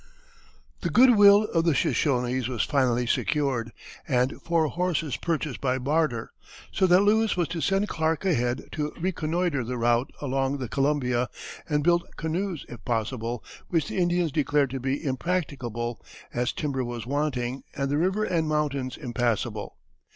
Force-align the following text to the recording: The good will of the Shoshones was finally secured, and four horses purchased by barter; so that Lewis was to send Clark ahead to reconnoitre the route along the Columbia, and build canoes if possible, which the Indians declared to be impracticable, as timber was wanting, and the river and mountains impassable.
The 0.79 0.89
good 0.89 1.15
will 1.15 1.43
of 1.53 1.63
the 1.63 1.75
Shoshones 1.75 2.47
was 2.47 2.63
finally 2.63 3.05
secured, 3.05 3.71
and 4.07 4.41
four 4.41 4.67
horses 4.67 5.15
purchased 5.15 5.61
by 5.61 5.77
barter; 5.77 6.31
so 6.71 6.87
that 6.87 7.01
Lewis 7.01 7.37
was 7.37 7.47
to 7.49 7.61
send 7.61 7.87
Clark 7.87 8.25
ahead 8.25 8.67
to 8.71 8.93
reconnoitre 8.99 9.63
the 9.63 9.77
route 9.77 10.11
along 10.19 10.57
the 10.57 10.67
Columbia, 10.67 11.29
and 11.69 11.83
build 11.83 12.05
canoes 12.17 12.65
if 12.67 12.83
possible, 12.83 13.43
which 13.67 13.89
the 13.89 13.99
Indians 13.99 14.31
declared 14.31 14.71
to 14.71 14.79
be 14.79 15.05
impracticable, 15.05 16.03
as 16.33 16.51
timber 16.51 16.83
was 16.83 17.05
wanting, 17.05 17.61
and 17.75 17.91
the 17.91 17.97
river 17.99 18.23
and 18.23 18.47
mountains 18.49 18.97
impassable. 18.97 19.77